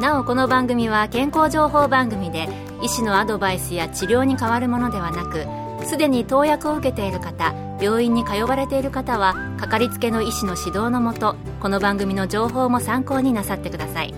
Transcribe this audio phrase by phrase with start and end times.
[0.00, 2.48] なおこの番組は健康情報番組で
[2.82, 5.46] 医師のアドバイスや治療に変わるものではなく
[5.86, 14.14] すでに投薬を受けている方病院に通われている方はかかりつけの医師の指導のもとこの番組の情報も参考になさってください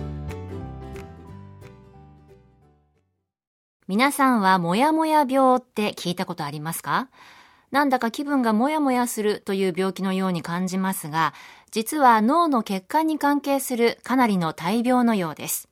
[3.87, 7.07] 皆さんはもやもや病って聞いたことありますか？
[7.71, 11.35] なんだか気分がもやもやするという病気のように感じますが、
[11.69, 15.69] 実は脳の血管に関係するかなりの大病のようです。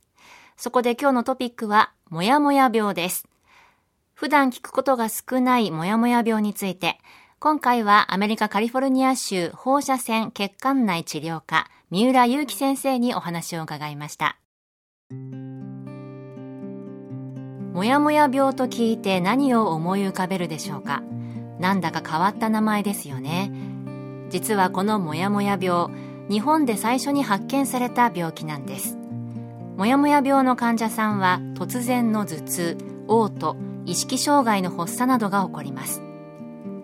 [0.58, 3.28] そこで今日のトピックは、もやもや病です。
[4.16, 6.98] 普段聞くことが少ないもやもや病について、
[7.40, 14.40] 今回はアメリカカリフォルニア州放射線血管内治療科、三浦祐樹先生にお話を伺いました。
[17.74, 21.04] もやもや病と聞いて何を思い浮かべるでしょうか？
[21.60, 23.52] なんだか変わった名前ですよね
[24.30, 25.88] 実はこのもやもや病
[26.28, 28.97] 日本で最初に発見された病気なんです
[29.78, 36.02] もやもや病の患者さんは突然の頭痛嘔吐意識障害の発作などが起こります。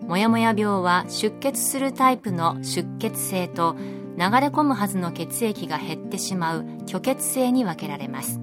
[0.06, 3.74] もやもや病は出血するタイプの出血性と
[4.16, 8.38] 流れ込むはずの血液が減ってしまう虚血性に分けられます。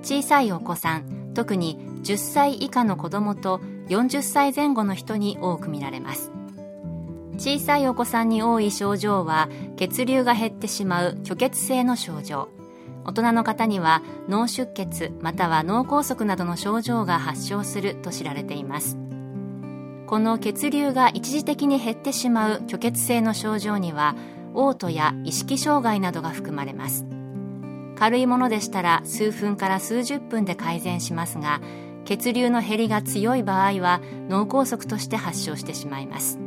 [0.00, 6.32] 小さいお子さん特に10歳以下の子供と40歳前後の人に多く見られます。
[7.36, 12.48] 小さいお子さんに多い症状は血流が減ってしまう虚血性の症状。
[13.04, 18.98] 大人の方には脳出血または脳梗塞などの症状が発症すると知られています。
[20.06, 24.14] この血流が一時的に減ってしまう虚血性の症状には
[24.54, 27.06] 嘔吐や意識障害などが含まれます。
[27.98, 31.60] 軽いものでしたら数分から数十分で改善しますが
[32.04, 36.38] 血流の減りが強い場合は脳梗塞として発症してしまいます。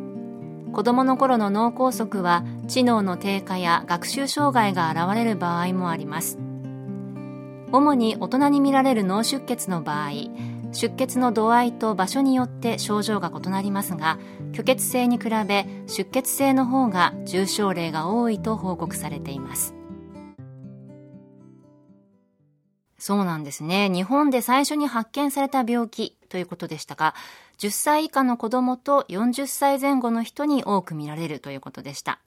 [0.75, 6.37] 子どもの頃の脳梗塞は知能の低下や学習障害が現れる場合もあります。
[7.75, 10.11] 主に大人に見られる脳出血の場合
[10.71, 14.17] 出血の度合いと場所によって症状が異なりますが
[14.51, 19.75] 虚血性に比べ出血性の方が重症例が多いと報告されています
[22.97, 23.87] そうなんですね。
[23.87, 27.13] 日本で最初に発見された病気ということでしたが、
[27.59, 32.19] 10歳以下の子供と40歳前後の人に多く見られるということでした。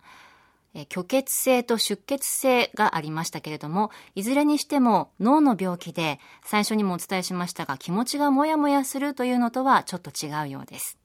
[0.91, 10.99] 虚血性と出血性がありましたけれども、いずれにしても脳の病気で、最初にもお伝えしましたが、気持ちがもやもやするというのとはちょっと違うようです。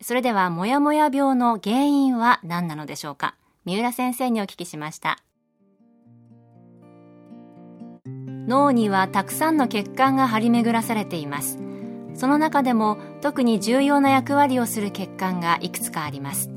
[0.00, 3.34] それでは、もやもや病の原因は何なのでしょうか？
[3.64, 5.18] 三浦先生にお聞きしました。
[8.48, 11.60] 脳にはたくさんの血管が張り巡らされています
[12.14, 16.50] その中でも特に重要な役割をする血管がいくつかあります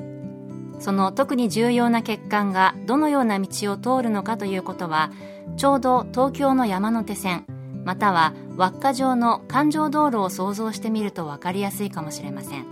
[0.80, 5.12] その特に重要な血管がどのような道を通るのかということは
[5.58, 7.46] ちょうど東京の山手線
[7.86, 12.66] または輪っか状の環状道路を想像してみると分かりやすいかもしれません。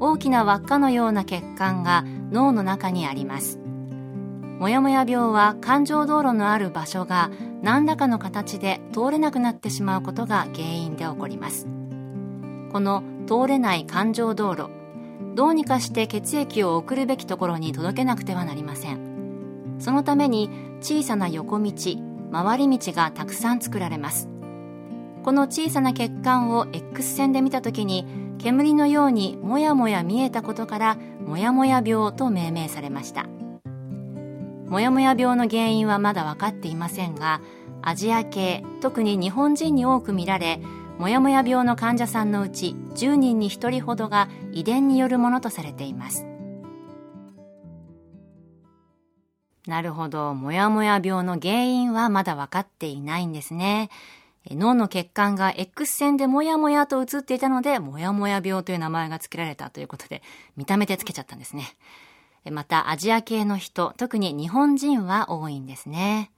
[0.00, 3.60] 大きな輪っかのような血管が脳の中にあります。
[4.58, 7.30] もやもや病は環状道路のある場所が
[7.62, 11.68] 何らかの形で通れなくなってしまうことが原因で起こります。
[12.72, 14.81] この通れない環状道路
[15.34, 19.76] どうにかして血液を送るべきところに届けなくてはなりません。
[19.78, 20.50] そのために
[20.80, 21.72] 小さな横道
[22.32, 24.28] 回り道がたくさん作られます。
[25.22, 28.06] この小さな血管を X 線で見た時に
[28.38, 33.26] 煙のようにもやもや見えたことからもやもや病と命名されました。
[34.66, 37.40] もやもや病の原因はまだ分かっていませんが
[37.82, 40.60] アジア系特に日本人に多く見られ
[41.02, 46.24] もやもや病の患者さんのうち10人に1人ほどが遺伝によるものとされています
[49.66, 53.90] なるほどもやもや病の原因はまだ分かっていないんですね
[54.48, 60.20] 脳の血管が X 線でもやもやと映っていたので、もやもや病という名前が付けられたということで、
[60.56, 61.76] 見た目で付けちゃったんですね。
[62.50, 66.32] またアジア系の人、特に日本人は多いんですね。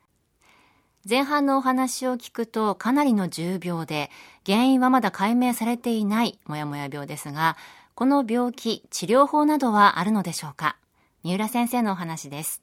[1.09, 4.11] 前半のお話を聞くとかなりの重病で、
[4.47, 7.57] 原因はまだ解明されていないもやもや病ですが、
[7.95, 10.77] この病気、治療法などはあるのでしょうか？
[11.23, 12.63] 三浦先生のお話です。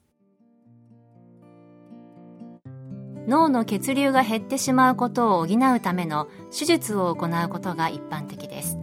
[3.28, 8.76] 脳の血流が減ってしまうことを補うための手術を行うことが一般的です。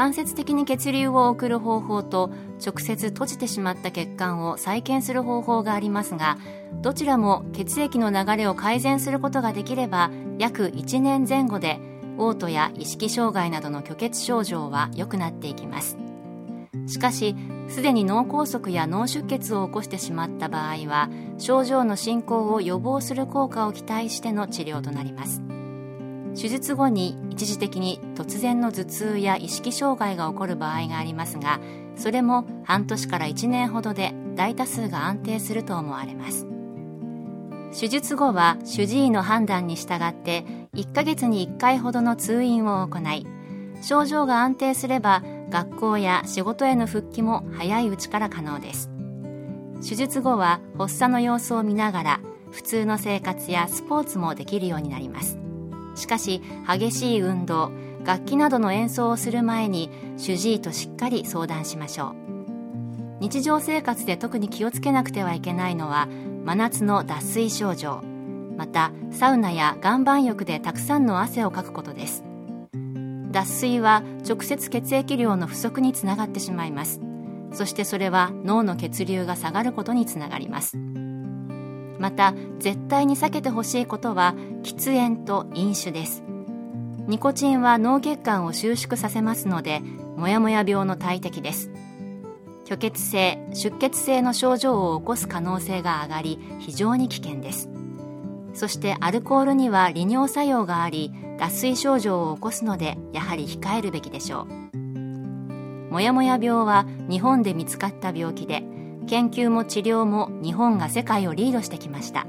[0.00, 2.30] 間接的に血流を送る方法と
[2.64, 6.38] 直接閉じてしまった血管を再建する方法がありますが
[6.80, 11.80] どちらも血液の流れを改善することができれば約1年前後で
[12.16, 15.98] 嘔吐や意識障害などの虚血症状は良くなっていきます。
[16.86, 17.36] しかし
[17.68, 25.42] すでに脳梗塞や脳出血を起こしてしまった場合は症状の進行を予防する効果を期待しての治療となります。
[26.34, 31.60] 手術後に一時的に突然の頭痛や意識障害が起こる場合がありますが
[31.96, 36.46] それも半年から1年ほどで大多数が安定すると思われます。
[37.78, 40.44] 手術後は主治医の判断に従って
[40.74, 43.26] 1ヶ月に1回ほどの通院を行い
[43.80, 48.90] 症状が安定すれば学校や仕事への復帰も早いうちから可能です。
[49.86, 55.39] 手術後は発作の様子を見ながら普通の生活やスポーツもできるようになります。
[56.00, 57.70] しかし激しい運動
[58.04, 62.14] 楽器などの演奏をする前に主治医としっかり相談しましょう。
[63.20, 66.08] 日常生活で特に気をつけなくてはいけないのは
[66.44, 68.02] 真夏の脱水症状
[68.56, 72.24] またサウナや岩盤浴でたくさんの汗をかくことです。
[73.30, 77.00] 脱水は直接血液量の不足につながってしまいます。
[77.52, 80.78] そしてそれは脳の血流が下がることにつながります。
[82.00, 86.24] また絶対に避けてほしいことは喫煙と飲酒です。
[87.06, 89.80] ニコチンは脳血管を収縮させますので
[90.16, 91.70] もやもや病の大敵です。
[92.64, 97.68] 虚血性出血性の症状を起こす可能性が上がり非常に危険です。
[98.54, 105.92] そしてアルコールには利尿作用があり脱水症状を起こすのでやはり控えるべきでしょう。
[105.92, 108.62] もやもや病は日本で見つかった病気で
[109.06, 112.26] 研究も治療も日本が世界をリードしてきました。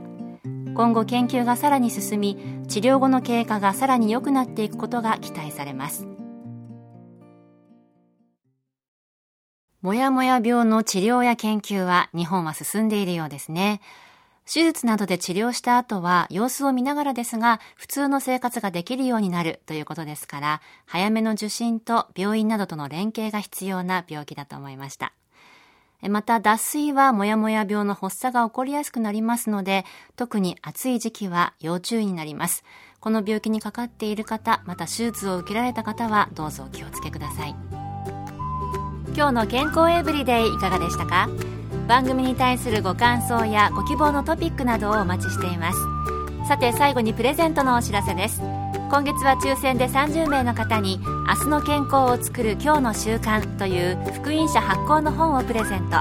[0.73, 2.37] 今後研究がさらに進み
[2.67, 6.07] 治療後の経過がさらに良くなっていくことが期待されます。
[9.81, 13.81] もやもや病の治療や研究は日本は進んでいるようですね。
[14.51, 25.13] 手術などで治療した後は様子を見ながらですが普通の生活ができるようになるということですから早めの受診と病院などとの連携が必要な病気だと思いました。
[26.09, 32.63] また脱水はもやもや病の発作が起こりやすくなりますので特に暑い時期は要注意になります。
[32.99, 37.55] この病気にかかっている方また手術を受けられた方はどうぞお気をつけください。
[39.15, 41.29] 今日の健康エブリデイいかがでしたか？
[41.87, 45.79] 番組に対するご感想やご希望のトピックなどをお待ちしています。
[46.47, 48.41] さて最後にプレゼントのお知らせです。
[48.91, 55.99] 今月は抽選で30名の方に「明日の健康をつくる今日の習慣」という福音社発行の本をプレゼント。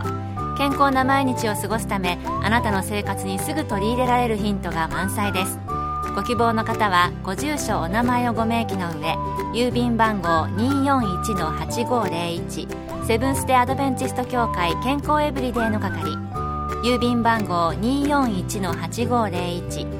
[0.58, 5.60] 健康な毎日を過ごすためあなたの生活にすぐ取り入れられるヒントが満載です。
[6.16, 9.16] ご希望の方はご住所お名前をご明記の上
[9.54, 12.66] 郵便番号241-8501
[13.06, 16.18] セブンス・デ・アドベンチスト協会健康エブリデイの係。
[16.82, 19.99] 郵便番号241-8501